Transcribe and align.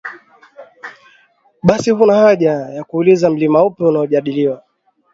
basi 1.63 1.91
huna 1.91 2.15
haja 2.15 2.51
ya 2.51 2.83
kuuliza 2.83 3.29
Mlima 3.29 3.65
upi 3.65 3.83
unaojadiliwa 3.83 4.63